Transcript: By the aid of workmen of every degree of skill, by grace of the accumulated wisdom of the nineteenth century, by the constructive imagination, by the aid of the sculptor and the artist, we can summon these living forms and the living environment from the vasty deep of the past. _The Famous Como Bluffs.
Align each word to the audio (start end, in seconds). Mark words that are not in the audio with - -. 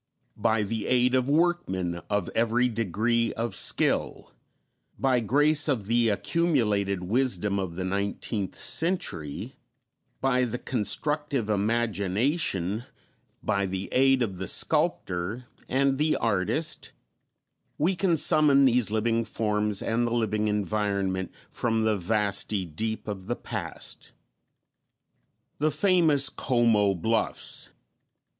By 0.41 0.63
the 0.63 0.87
aid 0.87 1.13
of 1.13 1.29
workmen 1.29 1.97
of 2.09 2.27
every 2.33 2.69
degree 2.69 3.33
of 3.33 3.53
skill, 3.53 4.31
by 4.97 5.19
grace 5.19 5.67
of 5.67 5.85
the 5.85 6.09
accumulated 6.09 7.03
wisdom 7.03 7.59
of 7.59 7.75
the 7.75 7.83
nineteenth 7.83 8.57
century, 8.57 9.57
by 10.19 10.43
the 10.45 10.57
constructive 10.57 11.51
imagination, 11.51 12.85
by 13.43 13.67
the 13.67 13.89
aid 13.91 14.23
of 14.23 14.37
the 14.37 14.47
sculptor 14.47 15.45
and 15.69 15.99
the 15.99 16.15
artist, 16.15 16.93
we 17.77 17.95
can 17.95 18.17
summon 18.17 18.65
these 18.65 18.89
living 18.89 19.23
forms 19.23 19.83
and 19.83 20.07
the 20.07 20.13
living 20.13 20.47
environment 20.47 21.31
from 21.51 21.83
the 21.83 21.95
vasty 21.95 22.65
deep 22.65 23.07
of 23.07 23.27
the 23.27 23.35
past. 23.35 24.13
_The 25.59 25.71
Famous 25.71 26.29
Como 26.29 26.95
Bluffs. 26.95 27.69